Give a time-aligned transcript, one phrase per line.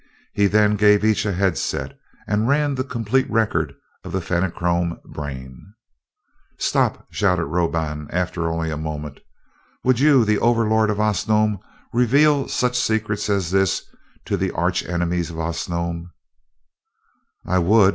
[0.33, 1.95] He then gave each a headset,
[2.25, 5.75] and ran the complete record of the Fenachrone brain.
[6.57, 9.19] "Stop!" shouted Roban, after only a moment.
[9.83, 11.59] "Would you, the Overlord of Osnome,
[11.93, 13.83] reveal such secrets as this
[14.25, 16.09] to the arch enemies of Osnome?"
[17.45, 17.89] "I would.